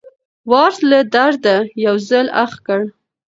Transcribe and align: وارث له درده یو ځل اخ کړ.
وارث 0.51 0.77
له 0.89 0.99
درده 1.15 1.55
یو 1.85 1.95
ځل 2.09 2.25
اخ 2.43 2.51
کړ. 2.65 2.81